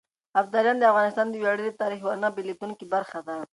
ابداليان 0.39 0.77
د 0.79 0.83
افغانستان 0.91 1.27
د 1.29 1.35
وياړلي 1.43 1.73
تاريخ 1.81 1.99
يوه 2.03 2.15
نه 2.23 2.29
بېلېدونکې 2.35 2.85
برخه 2.93 3.19
ده. 3.27 3.35